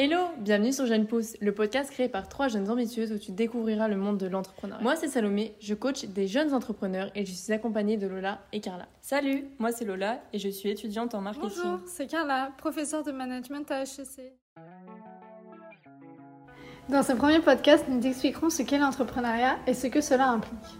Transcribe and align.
Hello, 0.00 0.28
bienvenue 0.38 0.72
sur 0.72 0.86
Jeune 0.86 1.06
Pousse, 1.06 1.36
le 1.40 1.50
podcast 1.50 1.90
créé 1.90 2.08
par 2.08 2.28
trois 2.28 2.46
jeunes 2.46 2.70
ambitieuses 2.70 3.10
où 3.10 3.18
tu 3.18 3.32
découvriras 3.32 3.88
le 3.88 3.96
monde 3.96 4.16
de 4.16 4.28
l'entrepreneuriat. 4.28 4.80
Moi 4.80 4.94
c'est 4.94 5.08
Salomé, 5.08 5.56
je 5.58 5.74
coach 5.74 6.04
des 6.04 6.28
jeunes 6.28 6.54
entrepreneurs 6.54 7.10
et 7.16 7.26
je 7.26 7.32
suis 7.32 7.52
accompagnée 7.52 7.96
de 7.96 8.06
Lola 8.06 8.38
et 8.52 8.60
Carla. 8.60 8.86
Salut, 9.00 9.46
moi 9.58 9.72
c'est 9.72 9.84
Lola 9.84 10.20
et 10.32 10.38
je 10.38 10.50
suis 10.50 10.70
étudiante 10.70 11.16
en 11.16 11.20
marketing. 11.20 11.50
Bonjour, 11.64 11.80
c'est 11.84 12.06
Carla, 12.06 12.52
professeure 12.58 13.02
de 13.02 13.10
management 13.10 13.68
à 13.72 13.80
HEC. 13.80 14.34
Dans 16.88 17.02
ce 17.02 17.12
premier 17.14 17.40
podcast, 17.40 17.84
nous 17.88 18.00
t'expliquerons 18.00 18.50
ce 18.50 18.62
qu'est 18.62 18.78
l'entrepreneuriat 18.78 19.56
et 19.66 19.74
ce 19.74 19.88
que 19.88 20.00
cela 20.00 20.28
implique. 20.28 20.78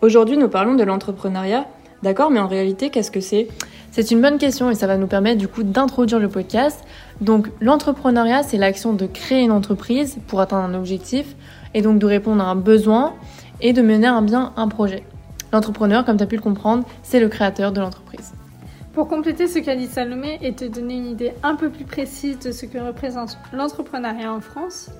Aujourd'hui, 0.00 0.36
nous 0.36 0.48
parlons 0.48 0.76
de 0.76 0.84
l'entrepreneuriat. 0.84 1.66
D'accord, 2.02 2.30
mais 2.30 2.40
en 2.40 2.48
réalité, 2.48 2.90
qu'est-ce 2.90 3.10
que 3.10 3.20
c'est? 3.20 3.48
C'est 3.90 4.10
une 4.10 4.22
bonne 4.22 4.38
question 4.38 4.70
et 4.70 4.74
ça 4.74 4.86
va 4.86 4.96
nous 4.96 5.06
permettre 5.06 5.38
du 5.38 5.48
coup 5.48 5.62
d'introduire 5.62 6.18
le 6.18 6.28
podcast. 6.28 6.82
Donc 7.20 7.48
l'entrepreneuriat, 7.60 8.42
c'est 8.42 8.56
l'action 8.56 8.92
de 8.92 9.06
créer 9.06 9.42
une 9.42 9.52
entreprise 9.52 10.16
pour 10.28 10.40
atteindre 10.40 10.64
un 10.64 10.78
objectif 10.78 11.34
et 11.74 11.82
donc 11.82 11.98
de 11.98 12.06
répondre 12.06 12.42
à 12.42 12.46
un 12.46 12.56
besoin 12.56 13.14
et 13.60 13.72
de 13.72 13.82
mener 13.82 14.06
à 14.06 14.20
bien 14.20 14.52
un 14.56 14.68
projet. 14.68 15.02
L'entrepreneur, 15.52 16.04
comme 16.04 16.16
tu 16.16 16.22
as 16.22 16.26
pu 16.26 16.36
le 16.36 16.42
comprendre, 16.42 16.84
c'est 17.02 17.20
le 17.20 17.28
créateur 17.28 17.72
de 17.72 17.80
l'entreprise. 17.80 18.32
Pour 18.92 19.06
compléter 19.06 19.46
ce 19.46 19.58
qu'a 19.58 19.76
dit 19.76 19.86
Salomé 19.86 20.38
et 20.42 20.52
te 20.52 20.64
donner 20.64 20.96
une 20.96 21.06
idée 21.06 21.32
un 21.42 21.54
peu 21.54 21.70
plus 21.70 21.84
précise 21.84 22.38
de 22.38 22.50
ce 22.50 22.66
que 22.66 22.78
représente 22.78 23.38
l'entrepreneuriat 23.52 24.32
en 24.32 24.40
France, 24.40 24.90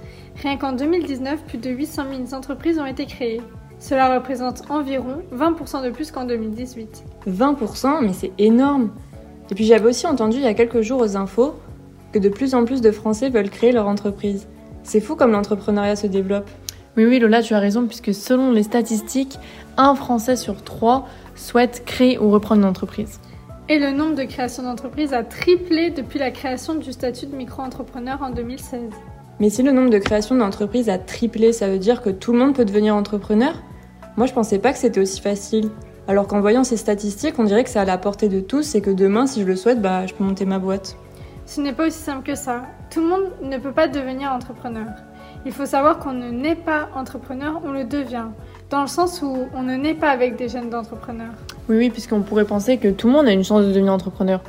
rien 0.42 0.56
qu'en 0.56 0.73
2019, 0.73 1.45
plus 1.45 1.59
de 1.59 1.70
800 1.70 2.04
000 2.28 2.34
entreprises 2.34 2.78
ont 2.78 2.87
été 2.87 3.06
créées. 3.06 3.40
Cela 3.80 4.14
représente 4.14 4.62
environ 4.70 5.22
20% 5.34 5.82
de 5.82 5.90
plus 5.90 6.10
qu'en 6.10 6.26
2018. 6.26 7.02
20% 7.26 8.02
Mais 8.02 8.12
c'est 8.12 8.30
énorme 8.38 8.90
Et 9.50 9.54
puis 9.54 9.64
j'avais 9.64 9.88
aussi 9.88 10.06
entendu 10.06 10.36
il 10.36 10.42
y 10.42 10.46
a 10.46 10.54
quelques 10.54 10.82
jours 10.82 11.00
aux 11.00 11.16
infos 11.16 11.54
que 12.12 12.18
de 12.18 12.28
plus 12.28 12.54
en 12.54 12.64
plus 12.64 12.82
de 12.82 12.90
Français 12.90 13.30
veulent 13.30 13.50
créer 13.50 13.72
leur 13.72 13.88
entreprise. 13.88 14.46
C'est 14.82 15.00
fou 15.00 15.16
comme 15.16 15.32
l'entrepreneuriat 15.32 15.96
se 15.96 16.06
développe. 16.06 16.48
Oui, 16.96 17.06
oui, 17.06 17.18
Lola, 17.20 17.40
tu 17.40 17.54
as 17.54 17.60
raison, 17.60 17.87
puisque 17.87 18.12
selon 18.12 18.50
les 18.50 18.64
statistiques, 18.64 19.38
un 19.76 19.94
Français 19.94 20.37
sur 20.37 20.62
trois 20.65 21.06
souhaite 21.37 21.84
créer 21.87 22.18
ou 22.18 22.30
reprendre 22.30 22.62
une 22.62 22.68
entreprise. 22.68 23.20
Et 23.68 23.78
le 23.78 23.92
nombre 23.92 24.16
de 24.16 24.24
créations 24.24 24.65
d'entreprises 24.65 25.15
a 25.15 25.22
triplé 25.22 25.90
depuis 25.90 26.18
la 26.18 26.32
création 26.32 26.74
du 26.74 26.92
statut 26.92 27.26
de 27.26 27.37
micro-entrepreneur 27.37 28.20
en 28.20 28.30
2016. 28.30 28.80
Mais 29.38 29.48
si 29.48 29.62
le 29.62 29.70
nombre 29.70 29.90
de 29.90 29.98
créations 29.98 30.34
d'entreprises 30.34 30.88
a 30.88 30.98
triplé, 30.98 31.52
ça 31.52 31.68
veut 31.68 31.78
dire 31.78 32.02
que 32.02 32.10
tout 32.10 32.32
le 32.32 32.38
monde 32.38 32.54
peut 32.54 32.65
devenir 32.65 32.96
entrepreneur? 32.96 33.54
Moi, 34.21 34.26
je 34.26 34.35
pensais 34.35 34.59
pas 34.59 34.74
que 34.74 34.79
c'était 34.79 35.01
aussi 35.01 35.18
facile. 35.18 35.71
Alors 36.07 36.26
qu'en 36.26 36.43
voyant 36.43 36.63
ces 36.63 36.76
statistiques, 36.76 37.38
on 37.38 37.45
dirait 37.45 37.65
que 37.65 37.71
c'est 37.71 37.79
à 37.79 37.87
la 37.87 37.96
portée 37.96 38.29
de 38.29 38.40
tous 38.40 38.74
et 38.74 38.82
que 38.82 38.90
demain, 38.90 39.27
si 39.27 39.40
je 39.40 39.46
le 39.46 39.57
souhaite, 39.57 39.80
bah, 39.80 40.04
je 40.04 40.12
peux 40.12 40.23
monter 40.23 40.45
ma 40.45 40.59
boîte. 40.59 40.99
Ce 41.46 41.59
n'est 41.62 41.73
pas 41.73 41.87
aussi 41.87 41.96
simple 41.96 42.27
que 42.27 42.35
ça. 42.35 42.66
Tout 42.90 43.01
le 43.01 43.07
monde 43.07 43.23
ne 43.43 43.57
peut 43.57 43.73
pas 43.73 43.88
devenir 43.88 44.30
entrepreneur. 44.30 44.88
Il 45.46 45.52
faut 45.52 45.65
savoir 45.65 46.01
qu'on 46.01 46.12
ne 46.12 46.30
naît 46.30 46.54
pas 46.54 46.90
entrepreneur, 46.95 47.62
on 47.65 47.73
le 47.73 47.85
devient. 47.85 48.27
Dans 48.68 48.82
le 48.82 48.88
sens 48.88 49.23
où 49.23 49.38
on 49.54 49.62
ne 49.62 49.77
naît 49.77 49.95
pas 49.95 50.10
avec 50.10 50.37
des 50.37 50.51
gènes 50.51 50.68
d'entrepreneur. 50.68 51.30
Oui, 51.71 51.79
oui, 51.79 51.88
puisqu'on 51.88 52.21
pourrait 52.21 52.45
penser 52.45 52.77
que 52.77 52.88
tout 52.88 53.07
le 53.07 53.15
monde 53.15 53.27
a 53.27 53.32
une 53.32 53.43
chance 53.43 53.62
de 53.65 53.68
devenir 53.68 53.95
entrepreneur. 53.95 54.43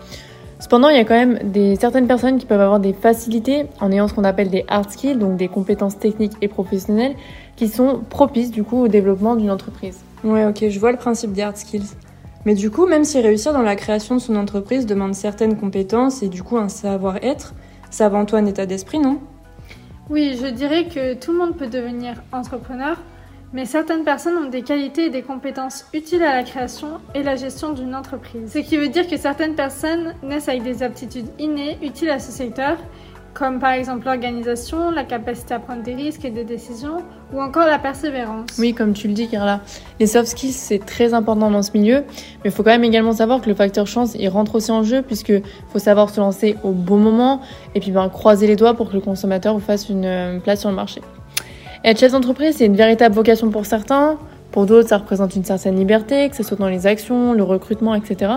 Cependant, 0.61 0.89
il 0.89 0.95
y 0.95 0.99
a 0.99 1.05
quand 1.05 1.15
même 1.15 1.39
des, 1.43 1.75
certaines 1.75 2.05
personnes 2.05 2.37
qui 2.37 2.45
peuvent 2.45 2.61
avoir 2.61 2.79
des 2.79 2.93
facilités 2.93 3.65
en 3.79 3.91
ayant 3.91 4.07
ce 4.07 4.13
qu'on 4.13 4.23
appelle 4.23 4.51
des 4.51 4.63
hard 4.67 4.91
skills, 4.91 5.17
donc 5.17 5.35
des 5.35 5.47
compétences 5.47 5.97
techniques 5.97 6.33
et 6.39 6.47
professionnelles, 6.47 7.15
qui 7.55 7.67
sont 7.67 8.01
propices 8.07 8.51
du 8.51 8.63
coup 8.63 8.77
au 8.77 8.87
développement 8.87 9.35
d'une 9.35 9.49
entreprise. 9.49 9.97
Ouais, 10.23 10.45
ok, 10.45 10.69
je 10.69 10.79
vois 10.79 10.91
le 10.91 10.99
principe 10.99 11.31
des 11.31 11.41
hard 11.41 11.57
skills. 11.57 11.87
Mais 12.45 12.53
du 12.53 12.69
coup, 12.69 12.85
même 12.85 13.03
si 13.03 13.19
réussir 13.19 13.53
dans 13.53 13.63
la 13.63 13.75
création 13.75 14.15
de 14.15 14.21
son 14.21 14.35
entreprise 14.35 14.85
demande 14.85 15.15
certaines 15.15 15.57
compétences 15.57 16.21
et 16.21 16.27
du 16.27 16.43
coup 16.43 16.57
un 16.57 16.69
savoir-être, 16.69 17.55
c'est 17.89 18.03
avant 18.03 18.25
tout 18.25 18.35
un 18.35 18.45
état 18.45 18.67
d'esprit, 18.67 18.99
non? 18.99 19.17
Oui, 20.11 20.37
je 20.39 20.45
dirais 20.45 20.85
que 20.85 21.15
tout 21.15 21.31
le 21.31 21.39
monde 21.39 21.57
peut 21.57 21.67
devenir 21.67 22.21
entrepreneur, 22.31 22.97
mais 23.53 23.65
certaines 23.65 24.03
personnes 24.03 24.37
ont 24.37 24.49
des 24.49 24.61
qualités 24.61 25.05
et 25.05 25.09
des 25.09 25.21
compétences 25.21 25.85
utiles 25.93 26.23
à 26.23 26.35
la 26.35 26.43
création 26.43 26.99
et 27.15 27.23
la 27.23 27.35
gestion 27.35 27.73
d'une 27.73 27.95
entreprise. 27.95 28.51
Ce 28.53 28.59
qui 28.59 28.77
veut 28.77 28.89
dire 28.89 29.07
que 29.07 29.17
certaines 29.17 29.55
personnes 29.55 30.13
naissent 30.23 30.49
avec 30.49 30.63
des 30.63 30.83
aptitudes 30.83 31.27
innées 31.39 31.77
utiles 31.81 32.09
à 32.09 32.19
ce 32.19 32.31
secteur 32.31 32.77
comme 33.33 33.59
par 33.59 33.71
exemple 33.71 34.05
l'organisation, 34.05 34.91
la 34.91 35.03
capacité 35.03 35.53
à 35.53 35.59
prendre 35.59 35.83
des 35.83 35.95
risques 35.95 36.25
et 36.25 36.29
des 36.29 36.43
décisions, 36.43 36.97
ou 37.33 37.41
encore 37.41 37.65
la 37.65 37.79
persévérance. 37.79 38.49
Oui, 38.59 38.73
comme 38.73 38.93
tu 38.93 39.07
le 39.07 39.13
dis, 39.13 39.27
Carla. 39.29 39.61
Les 39.99 40.07
soft 40.07 40.27
skills, 40.27 40.51
c'est 40.51 40.85
très 40.85 41.13
important 41.13 41.49
dans 41.49 41.61
ce 41.61 41.71
milieu, 41.73 42.03
mais 42.43 42.49
il 42.49 42.51
faut 42.51 42.63
quand 42.63 42.71
même 42.71 42.83
également 42.83 43.13
savoir 43.13 43.41
que 43.41 43.49
le 43.49 43.55
facteur 43.55 43.87
chance, 43.87 44.15
il 44.19 44.27
rentre 44.29 44.55
aussi 44.55 44.71
en 44.71 44.83
jeu, 44.83 45.01
puisque 45.01 45.33
faut 45.69 45.79
savoir 45.79 46.09
se 46.09 46.19
lancer 46.19 46.55
au 46.63 46.71
bon 46.71 46.97
moment, 46.97 47.41
et 47.73 47.79
puis 47.79 47.91
ben, 47.91 48.09
croiser 48.09 48.47
les 48.47 48.55
doigts 48.55 48.73
pour 48.73 48.89
que 48.89 48.95
le 48.95 49.01
consommateur 49.01 49.53
vous 49.53 49.59
fasse 49.61 49.89
une 49.89 50.05
euh, 50.05 50.39
place 50.39 50.59
sur 50.59 50.69
le 50.69 50.75
marché. 50.75 51.01
Être 51.83 51.99
chef 51.99 52.11
d'entreprise, 52.11 52.57
c'est 52.57 52.65
une 52.65 52.75
véritable 52.75 53.15
vocation 53.15 53.49
pour 53.49 53.65
certains, 53.65 54.17
pour 54.51 54.65
d'autres, 54.65 54.89
ça 54.89 54.97
représente 54.97 55.35
une 55.35 55.45
certaine 55.45 55.77
liberté, 55.77 56.29
que 56.29 56.35
ce 56.35 56.43
soit 56.43 56.57
dans 56.57 56.67
les 56.67 56.85
actions, 56.85 57.33
le 57.33 57.43
recrutement, 57.43 57.95
etc., 57.95 58.33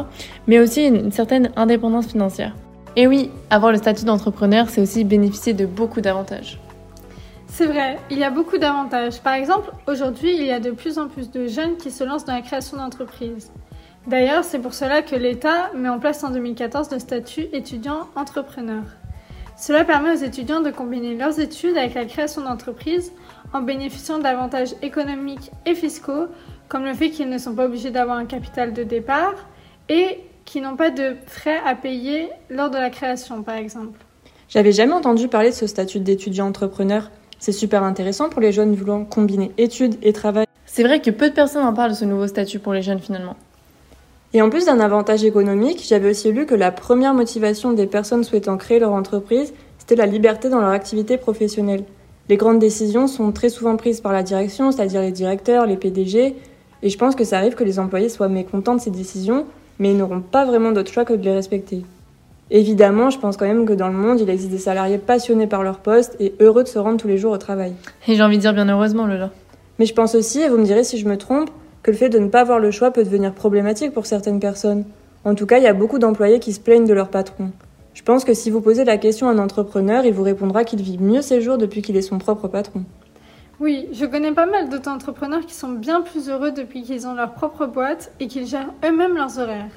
mais 0.46 0.60
aussi 0.60 0.86
une 0.86 1.10
certaine 1.10 1.50
indépendance 1.56 2.06
financière. 2.06 2.54
Et 2.96 3.08
oui, 3.08 3.30
avoir 3.50 3.72
le 3.72 3.78
statut 3.78 4.04
d'entrepreneur, 4.04 4.68
c'est 4.70 4.80
aussi 4.80 5.02
bénéficier 5.02 5.52
de 5.52 5.66
beaucoup 5.66 6.00
d'avantages. 6.00 6.60
C'est 7.48 7.66
vrai, 7.66 7.98
il 8.10 8.18
y 8.18 8.24
a 8.24 8.30
beaucoup 8.30 8.58
d'avantages. 8.58 9.20
Par 9.20 9.34
exemple, 9.34 9.72
aujourd'hui, 9.88 10.34
il 10.36 10.46
y 10.46 10.52
a 10.52 10.60
de 10.60 10.70
plus 10.70 10.98
en 10.98 11.08
plus 11.08 11.30
de 11.30 11.46
jeunes 11.46 11.76
qui 11.76 11.90
se 11.90 12.04
lancent 12.04 12.24
dans 12.24 12.34
la 12.34 12.42
création 12.42 12.76
d'entreprises. 12.76 13.50
D'ailleurs, 14.06 14.44
c'est 14.44 14.58
pour 14.58 14.74
cela 14.74 15.02
que 15.02 15.16
l'État 15.16 15.70
met 15.74 15.88
en 15.88 15.98
place 15.98 16.22
en 16.22 16.30
2014 16.30 16.90
le 16.92 16.98
statut 16.98 17.46
étudiant-entrepreneur. 17.52 18.82
Cela 19.56 19.84
permet 19.84 20.10
aux 20.10 20.22
étudiants 20.22 20.60
de 20.60 20.70
combiner 20.70 21.14
leurs 21.14 21.38
études 21.38 21.76
avec 21.76 21.94
la 21.94 22.04
création 22.04 22.42
d'entreprises 22.42 23.12
en 23.52 23.62
bénéficiant 23.62 24.18
d'avantages 24.18 24.74
économiques 24.82 25.50
et 25.64 25.74
fiscaux, 25.74 26.26
comme 26.68 26.84
le 26.84 26.94
fait 26.94 27.10
qu'ils 27.10 27.28
ne 27.28 27.38
sont 27.38 27.54
pas 27.54 27.66
obligés 27.66 27.90
d'avoir 27.90 28.16
un 28.16 28.26
capital 28.26 28.72
de 28.72 28.82
départ 28.82 29.34
et 29.88 30.18
qui 30.44 30.60
n'ont 30.60 30.76
pas 30.76 30.90
de 30.90 31.16
frais 31.26 31.60
à 31.64 31.74
payer 31.74 32.28
lors 32.50 32.70
de 32.70 32.76
la 32.76 32.90
création, 32.90 33.42
par 33.42 33.56
exemple. 33.56 33.98
J'avais 34.48 34.72
jamais 34.72 34.92
entendu 34.92 35.28
parler 35.28 35.50
de 35.50 35.54
ce 35.54 35.66
statut 35.66 36.00
d'étudiant 36.00 36.46
entrepreneur. 36.46 37.10
C'est 37.38 37.52
super 37.52 37.82
intéressant 37.82 38.28
pour 38.28 38.40
les 38.40 38.52
jeunes 38.52 38.74
voulant 38.74 39.04
combiner 39.04 39.52
études 39.56 39.96
et 40.02 40.12
travail. 40.12 40.46
C'est 40.66 40.82
vrai 40.82 41.00
que 41.00 41.10
peu 41.10 41.30
de 41.30 41.34
personnes 41.34 41.64
en 41.64 41.72
parlent 41.72 41.92
de 41.92 41.96
ce 41.96 42.04
nouveau 42.04 42.26
statut 42.26 42.58
pour 42.58 42.72
les 42.72 42.82
jeunes 42.82 43.00
finalement. 43.00 43.36
Et 44.34 44.42
en 44.42 44.50
plus 44.50 44.66
d'un 44.66 44.80
avantage 44.80 45.24
économique, 45.24 45.82
j'avais 45.88 46.10
aussi 46.10 46.30
lu 46.30 46.44
que 46.44 46.54
la 46.54 46.70
première 46.70 47.14
motivation 47.14 47.72
des 47.72 47.86
personnes 47.86 48.24
souhaitant 48.24 48.58
créer 48.58 48.78
leur 48.78 48.92
entreprise, 48.92 49.54
c'était 49.78 49.96
la 49.96 50.06
liberté 50.06 50.50
dans 50.50 50.60
leur 50.60 50.70
activité 50.70 51.16
professionnelle. 51.16 51.84
Les 52.28 52.36
grandes 52.36 52.58
décisions 52.58 53.06
sont 53.06 53.32
très 53.32 53.48
souvent 53.48 53.76
prises 53.76 54.02
par 54.02 54.12
la 54.12 54.22
direction, 54.22 54.72
c'est-à-dire 54.72 55.00
les 55.00 55.12
directeurs, 55.12 55.64
les 55.64 55.76
PDG, 55.76 56.34
et 56.82 56.88
je 56.90 56.98
pense 56.98 57.14
que 57.14 57.24
ça 57.24 57.38
arrive 57.38 57.54
que 57.54 57.64
les 57.64 57.78
employés 57.78 58.10
soient 58.10 58.28
mécontents 58.28 58.74
de 58.74 58.80
ces 58.80 58.90
décisions 58.90 59.46
mais 59.78 59.90
ils 59.90 59.96
n'auront 59.96 60.20
pas 60.20 60.44
vraiment 60.44 60.72
d'autre 60.72 60.92
choix 60.92 61.04
que 61.04 61.12
de 61.12 61.22
les 61.22 61.32
respecter. 61.32 61.82
Évidemment, 62.50 63.10
je 63.10 63.18
pense 63.18 63.36
quand 63.36 63.46
même 63.46 63.66
que 63.66 63.72
dans 63.72 63.88
le 63.88 63.94
monde, 63.94 64.20
il 64.20 64.28
existe 64.28 64.50
des 64.50 64.58
salariés 64.58 64.98
passionnés 64.98 65.46
par 65.46 65.62
leur 65.62 65.78
poste 65.78 66.16
et 66.20 66.34
heureux 66.40 66.62
de 66.62 66.68
se 66.68 66.78
rendre 66.78 66.98
tous 66.98 67.08
les 67.08 67.18
jours 67.18 67.32
au 67.32 67.38
travail. 67.38 67.72
Et 68.06 68.14
j'ai 68.14 68.22
envie 68.22 68.36
de 68.36 68.42
dire 68.42 68.52
bien 68.52 68.68
heureusement, 68.68 69.06
Lola. 69.06 69.30
Mais 69.78 69.86
je 69.86 69.94
pense 69.94 70.14
aussi, 70.14 70.40
et 70.40 70.48
vous 70.48 70.58
me 70.58 70.64
direz 70.64 70.84
si 70.84 70.98
je 70.98 71.08
me 71.08 71.16
trompe, 71.16 71.50
que 71.84 71.90
le 71.90 71.96
fait 71.96 72.08
de 72.08 72.18
ne 72.18 72.28
pas 72.28 72.40
avoir 72.40 72.58
le 72.58 72.70
choix 72.70 72.90
peut 72.90 73.04
devenir 73.04 73.32
problématique 73.34 73.92
pour 73.92 74.06
certaines 74.06 74.40
personnes. 74.40 74.84
En 75.24 75.34
tout 75.34 75.44
cas, 75.44 75.58
il 75.58 75.64
y 75.64 75.68
a 75.68 75.74
beaucoup 75.74 75.98
d'employés 75.98 76.40
qui 76.40 76.54
se 76.54 76.58
plaignent 76.58 76.86
de 76.86 76.94
leur 76.94 77.10
patron. 77.10 77.50
Je 77.92 78.02
pense 78.02 78.24
que 78.24 78.32
si 78.32 78.50
vous 78.50 78.62
posez 78.62 78.84
la 78.84 78.96
question 78.96 79.28
à 79.28 79.32
un 79.32 79.38
entrepreneur, 79.38 80.04
il 80.06 80.14
vous 80.14 80.22
répondra 80.22 80.64
qu'il 80.64 80.80
vit 80.80 80.98
mieux 80.98 81.20
ses 81.20 81.42
jours 81.42 81.58
depuis 81.58 81.82
qu'il 81.82 81.96
est 81.96 82.02
son 82.02 82.18
propre 82.18 82.48
patron. 82.48 82.84
Oui, 83.60 83.86
je 83.92 84.06
connais 84.06 84.32
pas 84.32 84.46
mal 84.46 84.70
d'auto-entrepreneurs 84.70 85.44
qui 85.46 85.54
sont 85.54 85.68
bien 85.68 86.00
plus 86.00 86.30
heureux 86.30 86.52
depuis 86.52 86.82
qu'ils 86.82 87.06
ont 87.06 87.14
leur 87.14 87.34
propre 87.34 87.66
boîte 87.66 88.12
et 88.18 88.28
qu'ils 88.28 88.46
gèrent 88.46 88.72
eux-mêmes 88.82 89.14
leurs 89.14 89.38
horaires. 89.38 89.70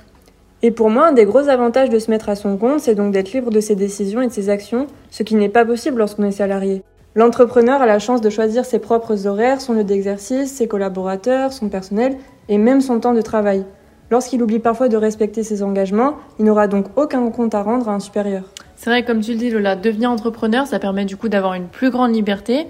Et 0.64 0.72
pour 0.72 0.90
moi, 0.90 1.08
un 1.08 1.12
des 1.12 1.26
gros 1.26 1.50
avantages 1.50 1.90
de 1.90 2.00
se 2.00 2.10
mettre 2.10 2.30
à 2.30 2.36
son 2.36 2.56
compte, 2.56 2.80
c'est 2.80 2.96
donc 2.96 3.12
d'être 3.12 3.34
libre 3.34 3.52
de 3.52 3.60
ses 3.60 3.76
décisions 3.76 4.22
et 4.22 4.28
de 4.28 4.32
ses 4.32 4.50
actions, 4.50 4.88
ce 5.12 5.24
qui 5.24 5.36
n'est 5.36 5.50
pas 5.50 5.66
possible 5.66 5.98
lorsqu'on 5.98 6.24
est 6.24 6.32
salarié. 6.32 6.84
L'entrepreneur 7.18 7.82
a 7.82 7.88
la 7.88 7.98
chance 7.98 8.22
de 8.22 8.30
choisir 8.30 8.64
ses 8.64 8.78
propres 8.78 9.26
horaires, 9.26 9.60
son 9.60 9.74
lieu 9.74 9.84
d'exercice, 9.84 10.54
ses 10.54 10.68
collaborateurs, 10.68 11.52
son 11.52 11.68
personnel 11.68 12.16
et 12.48 12.60
même 12.60 12.80
son 12.80 13.00
temps 13.00 13.16
de 13.16 13.24
travail. 13.24 13.66
Lorsqu'il 14.12 14.44
oublie 14.44 14.60
parfois 14.60 14.88
de 14.88 14.98
respecter 14.98 15.42
ses 15.42 15.64
engagements, 15.64 16.18
il 16.38 16.46
n'aura 16.46 16.68
donc 16.68 16.86
aucun 16.96 17.28
compte 17.32 17.56
à 17.56 17.64
rendre 17.64 17.90
à 17.90 17.96
un 17.96 18.00
supérieur. 18.00 18.44
C'est 18.76 18.92
vrai, 18.92 19.04
comme 19.04 19.22
tu 19.22 19.32
le 19.32 19.40
dis 19.40 19.50
Lola, 19.50 19.76
devenir 19.76 20.12
entrepreneur, 20.12 20.68
ça 20.68 20.78
permet 20.78 21.06
du 21.06 21.18
coup 21.18 21.28
d'avoir 21.28 21.56
une 21.56 21.66
plus 21.66 21.90
grande 21.90 22.14
liberté 22.14 22.68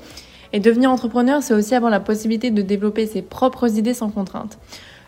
et 0.53 0.61
devenir 0.61 0.91
entrepreneur, 0.91 1.43
c'est 1.43 1.53
aussi 1.53 1.75
avoir 1.75 1.91
la 1.91 1.99
possibilité 1.99 2.49
de 2.49 2.61
développer 2.61 3.05
ses 3.05 3.23
propres 3.23 3.77
idées 3.77 3.93
sans 3.93 4.07
contrainte. 4.07 4.59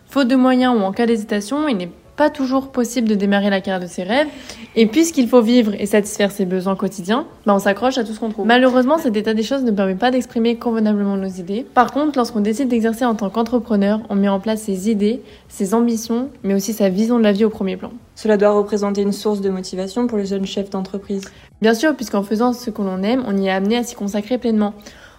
Faute 0.06 0.28
de 0.28 0.36
moyens 0.36 0.76
ou 0.78 0.82
en 0.82 0.92
cas 0.92 1.06
d'hésitation, 1.06 1.66
il 1.70 1.78
n'est 1.78 1.92
pas 2.20 2.30
toujours 2.30 2.68
possible 2.68 3.08
de 3.08 3.16
démarrer 3.16 3.50
la 3.50 3.62
carrière 3.62 3.80
de 3.80 3.88
ses 3.88 4.04
rêves. 4.04 4.28
Et 4.76 4.88
puisqu'il 4.88 5.30
faut 5.30 5.42
vivre 5.42 5.72
et 5.80 5.86
satisfaire 5.86 6.32
ses 6.32 6.44
besoins 6.44 6.76
quotidiens, 6.76 7.26
bah 7.46 7.56
on 7.56 7.60
s'accroche 7.60 7.98
à 7.98 8.04
tout 8.04 8.12
ce 8.12 8.20
qu'on 8.20 8.30
trouve. 8.30 8.46
Malheureusement, 8.46 8.98
cet 8.98 9.16
état 9.16 9.34
des 9.34 9.42
choses 9.42 9.64
ne 9.64 9.72
permet 9.72 9.96
pas 9.96 10.12
d'exprimer 10.12 10.58
convenablement 10.58 11.16
nos 11.16 11.30
idées. 11.30 11.66
Par 11.74 11.94
contre, 11.94 12.18
lorsqu'on 12.18 12.42
décide 12.42 12.68
d'exercer 12.68 13.06
en 13.06 13.16
tant 13.16 13.30
qu'entrepreneur, 13.30 14.02
on 14.10 14.16
met 14.16 14.28
en 14.28 14.42
place 14.42 14.64
ses 14.64 14.92
idées, 14.92 15.22
ses 15.48 15.74
ambitions, 15.74 16.28
mais 16.44 16.56
aussi 16.56 16.74
sa 16.74 16.90
vision 16.90 17.20
de 17.20 17.24
la 17.24 17.32
vie 17.32 17.46
au 17.46 17.50
premier 17.50 17.78
plan. 17.78 17.94
Cela 18.16 18.36
doit 18.36 18.52
représenter 18.52 19.02
une 19.02 19.14
source 19.14 19.40
de 19.40 19.50
motivation 19.50 20.08
pour 20.08 20.18
le 20.18 20.26
jeune 20.26 20.46
chef 20.46 20.70
d'entreprise. 20.70 21.24
Bien 21.62 21.74
sûr, 21.74 21.96
puisqu'en 21.96 22.24
faisant 22.24 22.52
ce 22.52 22.70
que 22.70 22.82
l'on 22.82 23.02
aime, 23.02 23.24
on 23.28 23.38
y 23.38 23.48
est 23.48 23.52
amené 23.52 23.78
à 23.78 23.84
s'y 23.84 23.96
consacrer 23.96 24.38
pleinement. 24.38 24.74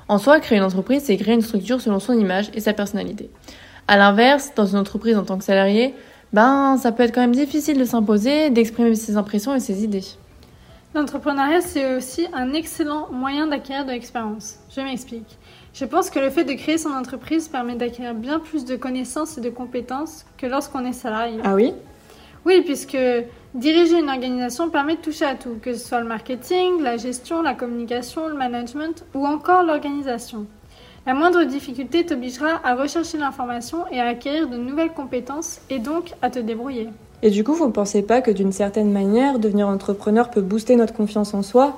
En 0.08 0.18
soi, 0.18 0.38
créer 0.38 0.58
une 0.58 0.64
entreprise, 0.64 1.04
c'est 1.04 1.16
créer 1.16 1.32
une 1.32 1.40
structure 1.40 1.80
selon 1.80 1.98
son 1.98 2.12
image 2.12 2.50
et 2.52 2.60
sa 2.60 2.74
personnalité. 2.74 3.30
À 3.88 3.96
l'inverse, 3.96 4.52
dans 4.54 4.66
une 4.66 4.78
entreprise 4.78 5.16
en 5.16 5.24
tant 5.24 5.38
que 5.38 5.44
salarié, 5.44 5.94
ben, 6.32 6.76
ça 6.76 6.92
peut 6.92 7.02
être 7.02 7.14
quand 7.14 7.20
même 7.20 7.34
difficile 7.34 7.78
de 7.78 7.84
s'imposer, 7.84 8.50
d'exprimer 8.50 8.94
ses 8.94 9.16
impressions 9.16 9.54
et 9.54 9.60
ses 9.60 9.82
idées. 9.82 10.04
L'entrepreneuriat, 10.94 11.60
c'est 11.60 11.96
aussi 11.96 12.26
un 12.32 12.52
excellent 12.52 13.08
moyen 13.12 13.46
d'acquérir 13.46 13.84
de 13.84 13.92
l'expérience. 13.92 14.56
Je 14.74 14.80
m'explique. 14.80 15.38
Je 15.72 15.84
pense 15.84 16.10
que 16.10 16.18
le 16.18 16.30
fait 16.30 16.42
de 16.42 16.54
créer 16.54 16.78
son 16.78 16.90
entreprise 16.90 17.46
permet 17.46 17.76
d'acquérir 17.76 18.14
bien 18.14 18.40
plus 18.40 18.64
de 18.64 18.74
connaissances 18.74 19.38
et 19.38 19.40
de 19.40 19.50
compétences 19.50 20.26
que 20.36 20.46
lorsqu'on 20.46 20.84
est 20.84 20.92
salarié. 20.92 21.38
Ah 21.44 21.54
oui? 21.54 21.74
Oui, 22.44 22.62
puisque 22.64 22.98
diriger 23.54 23.98
une 23.98 24.08
organisation 24.08 24.70
permet 24.70 24.96
de 24.96 25.00
toucher 25.00 25.26
à 25.26 25.34
tout, 25.34 25.58
que 25.62 25.74
ce 25.74 25.86
soit 25.86 26.00
le 26.00 26.08
marketing, 26.08 26.80
la 26.80 26.96
gestion, 26.96 27.42
la 27.42 27.54
communication, 27.54 28.28
le 28.28 28.34
management 28.34 29.04
ou 29.14 29.26
encore 29.26 29.62
l'organisation. 29.62 30.46
La 31.06 31.14
moindre 31.14 31.44
difficulté 31.44 32.04
t'obligera 32.04 32.60
à 32.62 32.74
rechercher 32.74 33.16
l'information 33.16 33.78
et 33.90 34.00
à 34.00 34.06
acquérir 34.06 34.48
de 34.48 34.58
nouvelles 34.58 34.92
compétences 34.92 35.60
et 35.70 35.78
donc 35.78 36.12
à 36.20 36.28
te 36.28 36.38
débrouiller. 36.38 36.88
Et 37.22 37.30
du 37.30 37.42
coup, 37.42 37.54
vous 37.54 37.66
ne 37.66 37.72
pensez 37.72 38.02
pas 38.02 38.20
que 38.20 38.30
d'une 38.30 38.52
certaine 38.52 38.92
manière, 38.92 39.38
devenir 39.38 39.68
entrepreneur 39.68 40.30
peut 40.30 40.42
booster 40.42 40.76
notre 40.76 40.92
confiance 40.92 41.32
en 41.32 41.42
soi 41.42 41.76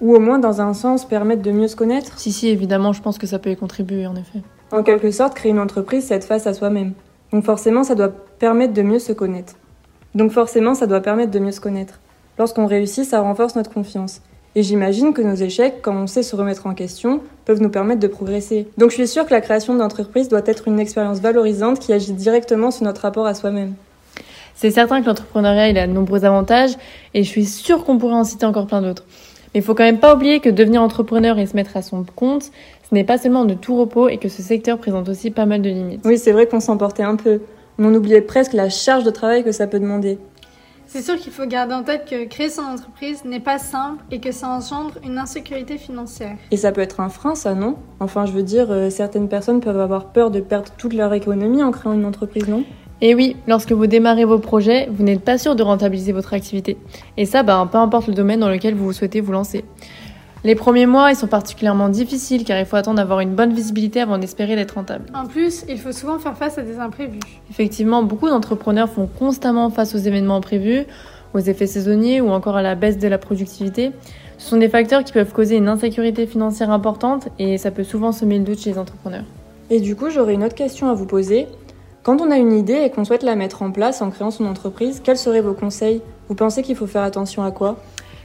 ou 0.00 0.14
au 0.14 0.20
moins 0.20 0.38
dans 0.38 0.60
un 0.60 0.74
sens 0.74 1.06
permettre 1.06 1.42
de 1.42 1.50
mieux 1.50 1.68
se 1.68 1.76
connaître? 1.76 2.18
Si, 2.18 2.30
si, 2.30 2.48
évidemment, 2.48 2.92
je 2.92 3.00
pense 3.00 3.16
que 3.18 3.26
ça 3.26 3.38
peut 3.38 3.50
y 3.50 3.56
contribuer 3.56 4.06
en 4.06 4.16
effet. 4.16 4.42
En 4.70 4.82
quelque 4.82 5.10
sorte, 5.10 5.34
créer 5.34 5.50
une 5.50 5.58
entreprise, 5.58 6.04
c'est 6.06 6.14
être 6.14 6.26
face 6.26 6.46
à 6.46 6.52
soi-même. 6.52 6.92
Donc 7.32 7.44
forcément, 7.44 7.84
ça 7.84 7.94
doit 7.94 8.10
permettre 8.10 8.74
de 8.74 8.82
mieux 8.82 8.98
se 8.98 9.12
connaître. 9.12 9.54
Donc 10.14 10.30
forcément, 10.30 10.74
ça 10.74 10.86
doit 10.86 11.00
permettre 11.00 11.30
de 11.30 11.38
mieux 11.38 11.52
se 11.52 11.60
connaître. 11.60 12.00
Lorsqu'on 12.38 12.66
réussit, 12.66 13.04
ça 13.04 13.20
renforce 13.20 13.56
notre 13.56 13.72
confiance. 13.72 14.20
Et 14.58 14.64
j'imagine 14.64 15.14
que 15.14 15.22
nos 15.22 15.36
échecs, 15.36 15.76
quand 15.82 15.94
on 15.94 16.08
sait 16.08 16.24
se 16.24 16.34
remettre 16.34 16.66
en 16.66 16.74
question, 16.74 17.20
peuvent 17.44 17.62
nous 17.62 17.68
permettre 17.68 18.00
de 18.00 18.08
progresser. 18.08 18.66
Donc 18.76 18.90
je 18.90 18.96
suis 18.96 19.06
sûre 19.06 19.24
que 19.24 19.30
la 19.30 19.40
création 19.40 19.76
d'entreprise 19.76 20.28
doit 20.28 20.42
être 20.46 20.66
une 20.66 20.80
expérience 20.80 21.20
valorisante 21.20 21.78
qui 21.78 21.92
agit 21.92 22.12
directement 22.12 22.72
sur 22.72 22.82
notre 22.82 23.02
rapport 23.02 23.24
à 23.24 23.34
soi-même. 23.34 23.74
C'est 24.56 24.72
certain 24.72 25.00
que 25.00 25.06
l'entrepreneuriat, 25.06 25.68
il 25.68 25.78
a 25.78 25.86
de 25.86 25.92
nombreux 25.92 26.24
avantages 26.24 26.72
et 27.14 27.22
je 27.22 27.28
suis 27.28 27.44
sûre 27.44 27.84
qu'on 27.84 27.98
pourrait 27.98 28.14
en 28.14 28.24
citer 28.24 28.46
encore 28.46 28.66
plein 28.66 28.82
d'autres. 28.82 29.04
Mais 29.54 29.60
il 29.60 29.62
faut 29.62 29.76
quand 29.76 29.84
même 29.84 30.00
pas 30.00 30.16
oublier 30.16 30.40
que 30.40 30.48
devenir 30.48 30.82
entrepreneur 30.82 31.38
et 31.38 31.46
se 31.46 31.54
mettre 31.54 31.76
à 31.76 31.82
son 31.82 32.04
compte, 32.16 32.42
ce 32.42 32.94
n'est 32.96 33.04
pas 33.04 33.16
seulement 33.16 33.44
de 33.44 33.54
tout 33.54 33.76
repos 33.76 34.08
et 34.08 34.16
que 34.16 34.28
ce 34.28 34.42
secteur 34.42 34.78
présente 34.78 35.08
aussi 35.08 35.30
pas 35.30 35.46
mal 35.46 35.62
de 35.62 35.68
limites. 35.68 36.00
Oui, 36.04 36.18
c'est 36.18 36.32
vrai 36.32 36.48
qu'on 36.48 36.58
s'emportait 36.58 37.04
un 37.04 37.14
peu. 37.14 37.42
On 37.78 37.94
oubliait 37.94 38.22
presque 38.22 38.54
la 38.54 38.70
charge 38.70 39.04
de 39.04 39.10
travail 39.10 39.44
que 39.44 39.52
ça 39.52 39.68
peut 39.68 39.78
demander. 39.78 40.18
C'est 40.90 41.02
sûr 41.02 41.16
qu'il 41.16 41.32
faut 41.32 41.44
garder 41.44 41.74
en 41.74 41.82
tête 41.82 42.08
que 42.08 42.24
créer 42.24 42.48
son 42.48 42.62
entreprise 42.62 43.22
n'est 43.26 43.40
pas 43.40 43.58
simple 43.58 44.02
et 44.10 44.20
que 44.20 44.32
ça 44.32 44.48
engendre 44.48 44.94
une 45.04 45.18
insécurité 45.18 45.76
financière. 45.76 46.38
Et 46.50 46.56
ça 46.56 46.72
peut 46.72 46.80
être 46.80 47.00
un 47.00 47.10
frein, 47.10 47.34
ça, 47.34 47.54
non? 47.54 47.76
Enfin, 48.00 48.24
je 48.24 48.32
veux 48.32 48.42
dire, 48.42 48.70
euh, 48.70 48.88
certaines 48.88 49.28
personnes 49.28 49.60
peuvent 49.60 49.78
avoir 49.78 50.06
peur 50.12 50.30
de 50.30 50.40
perdre 50.40 50.72
toute 50.78 50.94
leur 50.94 51.12
économie 51.12 51.62
en 51.62 51.72
créant 51.72 51.92
une 51.92 52.06
entreprise, 52.06 52.48
non? 52.48 52.64
Et 53.02 53.14
oui, 53.14 53.36
lorsque 53.46 53.72
vous 53.72 53.86
démarrez 53.86 54.24
vos 54.24 54.38
projets, 54.38 54.88
vous 54.90 55.04
n'êtes 55.04 55.20
pas 55.20 55.36
sûr 55.36 55.54
de 55.56 55.62
rentabiliser 55.62 56.12
votre 56.12 56.32
activité. 56.32 56.78
Et 57.18 57.26
ça, 57.26 57.42
bah, 57.42 57.68
peu 57.70 57.76
importe 57.76 58.06
le 58.06 58.14
domaine 58.14 58.40
dans 58.40 58.48
lequel 58.48 58.74
vous 58.74 58.90
souhaitez 58.94 59.20
vous 59.20 59.32
lancer. 59.32 59.66
Les 60.44 60.54
premiers 60.54 60.86
mois, 60.86 61.10
ils 61.10 61.16
sont 61.16 61.26
particulièrement 61.26 61.88
difficiles 61.88 62.44
car 62.44 62.58
il 62.58 62.64
faut 62.64 62.76
attendre 62.76 62.98
d'avoir 62.98 63.20
une 63.20 63.34
bonne 63.34 63.52
visibilité 63.52 64.00
avant 64.00 64.18
d'espérer 64.18 64.54
d'être 64.54 64.72
rentable. 64.72 65.06
En 65.14 65.26
plus, 65.26 65.64
il 65.68 65.78
faut 65.78 65.92
souvent 65.92 66.18
faire 66.18 66.36
face 66.36 66.58
à 66.58 66.62
des 66.62 66.78
imprévus. 66.78 67.18
Effectivement, 67.50 68.02
beaucoup 68.04 68.28
d'entrepreneurs 68.28 68.88
font 68.88 69.08
constamment 69.08 69.68
face 69.70 69.94
aux 69.96 69.98
événements 69.98 70.36
imprévus, 70.36 70.84
aux 71.34 71.40
effets 71.40 71.66
saisonniers 71.66 72.20
ou 72.20 72.30
encore 72.30 72.56
à 72.56 72.62
la 72.62 72.76
baisse 72.76 72.98
de 72.98 73.08
la 73.08 73.18
productivité. 73.18 73.90
Ce 74.38 74.50
sont 74.50 74.56
des 74.58 74.68
facteurs 74.68 75.02
qui 75.02 75.12
peuvent 75.12 75.32
causer 75.32 75.56
une 75.56 75.66
insécurité 75.66 76.26
financière 76.26 76.70
importante 76.70 77.28
et 77.40 77.58
ça 77.58 77.72
peut 77.72 77.82
souvent 77.82 78.12
semer 78.12 78.38
le 78.38 78.44
doute 78.44 78.60
chez 78.60 78.70
les 78.70 78.78
entrepreneurs. 78.78 79.24
Et 79.70 79.80
du 79.80 79.96
coup, 79.96 80.08
j'aurais 80.08 80.34
une 80.34 80.44
autre 80.44 80.54
question 80.54 80.88
à 80.88 80.94
vous 80.94 81.06
poser. 81.06 81.48
Quand 82.04 82.20
on 82.20 82.30
a 82.30 82.38
une 82.38 82.52
idée 82.52 82.80
et 82.84 82.90
qu'on 82.90 83.04
souhaite 83.04 83.24
la 83.24 83.34
mettre 83.34 83.62
en 83.62 83.72
place 83.72 84.00
en 84.00 84.10
créant 84.10 84.30
son 84.30 84.46
entreprise, 84.46 85.02
quels 85.02 85.18
seraient 85.18 85.40
vos 85.40 85.52
conseils? 85.52 86.00
Vous 86.28 86.36
pensez 86.36 86.62
qu'il 86.62 86.76
faut 86.76 86.86
faire 86.86 87.02
attention 87.02 87.42
à 87.42 87.50
quoi? 87.50 87.76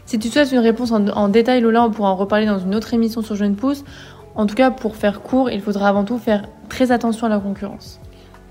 Si 0.06 0.20
tu 0.20 0.30
souhaites 0.30 0.52
une 0.52 0.60
réponse 0.60 0.92
en, 0.92 1.30
détail, 1.30 1.62
Lola, 1.62 1.84
on 1.84 1.92
pourra 1.92 2.10
en 2.10 2.16
reparler 2.16 2.46
dans 2.46 2.60
une 2.60 2.76
autre 2.76 2.94
émission 2.94 3.22
sur 3.22 3.36
Jeune 3.36 3.56
Pousse. 3.56 3.84
En 4.36 4.46
tout 4.46 4.56
cas, 4.56 4.72
pour 4.72 4.96
faire 4.96 5.22
court, 5.22 5.50
il 5.50 5.62
faudra 5.62 5.88
avant 5.88 6.04
tout 6.04 6.18
faire 6.18 6.48
très 6.70 6.92
attention 6.92 7.28
à 7.28 7.30
la 7.30 7.40
concurrence. 7.40 8.00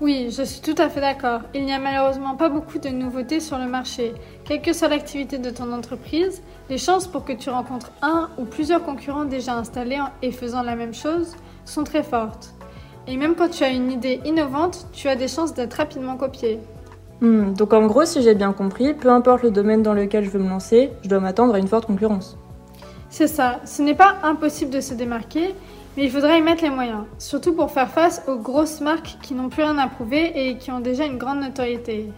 Oui, 0.01 0.29
je 0.35 0.43
suis 0.43 0.61
tout 0.61 0.75
à 0.81 0.89
fait 0.89 0.99
d'accord. 0.99 1.41
Il 1.53 1.65
n'y 1.65 1.71
a 1.71 1.79
malheureusement 1.79 2.35
pas 2.35 2.49
beaucoup 2.49 2.79
de 2.79 2.89
nouveautés 2.89 3.39
sur 3.39 3.57
le 3.57 3.67
marché. 3.67 4.13
Quelle 4.43 4.61
que 4.61 4.73
soit 4.73 4.87
l'activité 4.87 5.37
de 5.37 5.49
ton 5.49 5.71
entreprise, 5.71 6.41
les 6.69 6.77
chances 6.77 7.07
pour 7.07 7.23
que 7.23 7.33
tu 7.33 7.49
rencontres 7.49 7.91
un 8.01 8.29
ou 8.37 8.45
plusieurs 8.45 8.83
concurrents 8.83 9.25
déjà 9.25 9.55
installés 9.55 9.99
et 10.21 10.31
faisant 10.31 10.63
la 10.63 10.75
même 10.75 10.93
chose 10.93 11.35
sont 11.65 11.83
très 11.83 12.03
fortes. 12.03 12.53
Et 13.07 13.15
même 13.17 13.35
quand 13.35 13.49
tu 13.49 13.63
as 13.63 13.69
une 13.69 13.91
idée 13.91 14.19
innovante, 14.25 14.87
tu 14.93 15.07
as 15.07 15.15
des 15.15 15.27
chances 15.27 15.53
d'être 15.53 15.75
rapidement 15.75 16.17
copié. 16.17 16.59
Hmm, 17.23 17.53
donc 17.53 17.71
en 17.71 17.87
gros, 17.87 18.03
si 18.03 18.21
j'ai 18.21 18.35
bien 18.35 18.51
compris, 18.51 18.93
peu 18.93 19.07
importe 19.07 19.43
le 19.43 19.51
domaine 19.51 19.81
dans 19.81 19.93
lequel 19.93 20.25
je 20.25 20.29
veux 20.29 20.39
me 20.39 20.49
lancer, 20.49 20.91
je 21.03 21.07
dois 21.07 21.21
m'attendre 21.21 21.55
à 21.55 21.59
une 21.59 21.69
forte 21.69 21.85
concurrence. 21.85 22.37
C'est 23.09 23.27
ça, 23.27 23.61
ce 23.63 23.81
n'est 23.81 23.95
pas 23.95 24.15
impossible 24.23 24.71
de 24.71 24.81
se 24.81 24.93
démarquer, 24.93 25.55
mais 25.95 26.03
il 26.03 26.11
faudra 26.11 26.35
y 26.35 26.41
mettre 26.41 26.63
les 26.63 26.69
moyens, 26.69 27.05
surtout 27.19 27.53
pour 27.53 27.71
faire 27.71 27.87
face 27.87 28.23
aux 28.27 28.35
grosses 28.35 28.81
marques 28.81 29.19
qui 29.21 29.35
n'ont 29.35 29.47
plus 29.47 29.63
rien 29.63 29.77
à 29.77 29.87
prouver 29.87 30.33
et 30.35 30.57
qui 30.57 30.69
ont 30.71 30.81
déjà 30.81 31.05
une 31.05 31.17
grande 31.17 31.39
notoriété. 31.39 32.09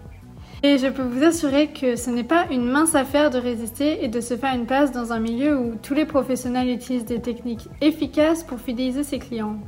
Et 0.63 0.79
je 0.79 0.87
peux 0.87 1.03
vous 1.03 1.23
assurer 1.23 1.67
que 1.67 1.95
ce 1.95 2.09
n'est 2.09 2.23
pas 2.23 2.45
une 2.49 2.65
mince 2.65 2.95
affaire 2.95 3.29
de 3.29 3.37
résister 3.37 4.03
et 4.03 4.07
de 4.07 4.21
se 4.21 4.35
faire 4.35 4.55
une 4.55 4.65
place 4.65 4.91
dans 4.91 5.13
un 5.13 5.19
milieu 5.19 5.55
où 5.55 5.75
tous 5.83 5.93
les 5.93 6.05
professionnels 6.05 6.69
utilisent 6.69 7.05
des 7.05 7.21
techniques 7.21 7.69
efficaces 7.79 8.43
pour 8.43 8.59
fidéliser 8.59 9.03
ses 9.03 9.19
clients. 9.19 9.59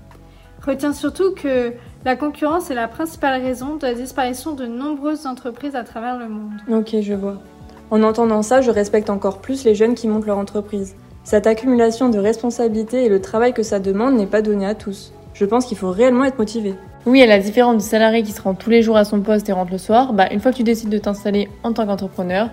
Retiens 0.65 0.93
surtout 0.93 1.33
que 1.33 1.73
la 2.05 2.15
concurrence 2.15 2.71
est 2.71 2.75
la 2.75 2.87
principale 2.87 3.41
raison 3.41 3.75
de 3.75 3.85
la 3.85 3.93
disparition 3.93 4.53
de 4.53 4.65
nombreuses 4.65 5.25
entreprises 5.25 5.75
à 5.75 5.83
travers 5.83 6.17
le 6.17 6.27
monde. 6.27 6.53
Ok, 6.71 6.95
je 7.01 7.13
vois. 7.13 7.37
En 7.89 8.03
entendant 8.03 8.41
ça, 8.41 8.61
je 8.61 8.71
respecte 8.71 9.09
encore 9.09 9.39
plus 9.39 9.63
les 9.63 9.75
jeunes 9.75 9.95
qui 9.95 10.07
montent 10.07 10.25
leur 10.25 10.37
entreprise. 10.37 10.95
Cette 11.23 11.47
accumulation 11.47 12.09
de 12.09 12.19
responsabilités 12.19 13.05
et 13.05 13.09
le 13.09 13.21
travail 13.21 13.53
que 13.53 13.63
ça 13.63 13.79
demande 13.79 14.15
n'est 14.15 14.25
pas 14.25 14.41
donné 14.41 14.65
à 14.65 14.75
tous. 14.75 15.13
Je 15.33 15.45
pense 15.45 15.65
qu'il 15.65 15.77
faut 15.77 15.91
réellement 15.91 16.23
être 16.23 16.37
motivé. 16.37 16.75
Oui, 17.05 17.21
à 17.21 17.25
la 17.25 17.39
différence 17.39 17.83
du 17.83 17.89
salarié 17.89 18.23
qui 18.23 18.31
se 18.31 18.41
rend 18.41 18.53
tous 18.53 18.69
les 18.69 18.81
jours 18.81 18.97
à 18.97 19.05
son 19.05 19.21
poste 19.21 19.47
et 19.47 19.53
rentre 19.53 19.71
le 19.71 19.77
soir, 19.77 20.13
bah, 20.13 20.27
une 20.31 20.39
fois 20.39 20.51
que 20.51 20.57
tu 20.57 20.63
décides 20.63 20.89
de 20.89 20.97
t'installer 20.97 21.49
en 21.63 21.71
tant 21.71 21.85
qu'entrepreneur, 21.85 22.49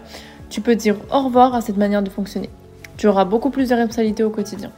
tu 0.51 0.61
peux 0.61 0.77
dire 0.77 0.97
au 1.12 1.25
revoir 1.25 1.55
à 1.55 1.61
cette 1.61 1.77
manière 1.77 2.03
de 2.03 2.11
fonctionner. 2.11 2.51
Tu 2.96 3.08
auras 3.08 3.25
beaucoup 3.25 3.51
plus 3.51 3.69
de 3.69 3.75
responsabilités 3.75 4.23
au 4.23 4.31
quotidien. 4.31 4.70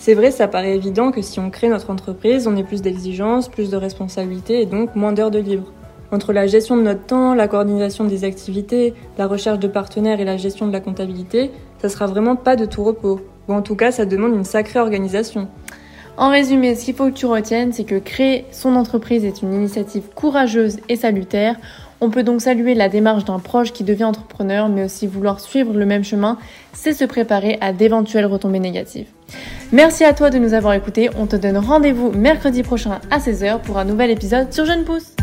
C'est 0.00 0.14
vrai, 0.14 0.30
ça 0.30 0.46
paraît 0.46 0.76
évident 0.76 1.10
que 1.10 1.22
si 1.22 1.40
on 1.40 1.50
crée 1.50 1.68
notre 1.68 1.90
entreprise, 1.90 2.46
on 2.46 2.56
ait 2.56 2.62
plus 2.62 2.82
d'exigences, 2.82 3.48
plus 3.48 3.68
de 3.68 3.76
responsabilités 3.76 4.62
et 4.62 4.66
donc 4.66 4.94
moins 4.94 5.12
d'heures 5.12 5.32
de 5.32 5.40
libre. 5.40 5.72
Entre 6.12 6.32
la 6.32 6.46
gestion 6.46 6.76
de 6.76 6.82
notre 6.82 7.04
temps, 7.04 7.34
la 7.34 7.48
coordination 7.48 8.04
des 8.04 8.22
activités, 8.22 8.94
la 9.18 9.26
recherche 9.26 9.58
de 9.58 9.66
partenaires 9.66 10.20
et 10.20 10.24
la 10.24 10.36
gestion 10.36 10.68
de 10.68 10.72
la 10.72 10.78
comptabilité, 10.80 11.50
ça 11.82 11.88
sera 11.88 12.06
vraiment 12.06 12.36
pas 12.36 12.54
de 12.54 12.64
tout 12.64 12.84
repos. 12.84 13.20
Ou 13.48 13.52
en 13.52 13.60
tout 13.60 13.74
cas, 13.74 13.90
ça 13.90 14.06
demande 14.06 14.34
une 14.34 14.44
sacrée 14.44 14.78
organisation. 14.78 15.48
En 16.16 16.30
résumé, 16.30 16.76
ce 16.76 16.84
qu'il 16.84 16.94
faut 16.94 17.06
que 17.06 17.14
tu 17.14 17.26
retiennes, 17.26 17.72
c'est 17.72 17.84
que 17.84 17.98
créer 17.98 18.44
son 18.52 18.76
entreprise 18.76 19.24
est 19.24 19.42
une 19.42 19.52
initiative 19.52 20.04
courageuse 20.14 20.78
et 20.88 20.96
salutaire. 20.96 21.56
On 22.00 22.10
peut 22.10 22.22
donc 22.22 22.40
saluer 22.40 22.74
la 22.74 22.88
démarche 22.88 23.24
d'un 23.24 23.40
proche 23.40 23.72
qui 23.72 23.82
devient 23.82 24.04
entrepreneur, 24.04 24.68
mais 24.68 24.84
aussi 24.84 25.08
vouloir 25.08 25.40
suivre 25.40 25.74
le 25.74 25.86
même 25.86 26.04
chemin, 26.04 26.38
c'est 26.72 26.92
se 26.92 27.04
préparer 27.04 27.58
à 27.60 27.72
d'éventuelles 27.72 28.26
retombées 28.26 28.60
négatives. 28.60 29.08
Merci 29.72 30.04
à 30.04 30.12
toi 30.12 30.30
de 30.30 30.38
nous 30.38 30.54
avoir 30.54 30.74
écoutés. 30.74 31.10
On 31.18 31.26
te 31.26 31.36
donne 31.36 31.58
rendez-vous 31.58 32.10
mercredi 32.10 32.62
prochain 32.62 33.00
à 33.10 33.18
16h 33.18 33.60
pour 33.60 33.78
un 33.78 33.84
nouvel 33.84 34.10
épisode 34.10 34.52
sur 34.52 34.64
Jeune 34.64 34.84
Pousse. 34.84 35.14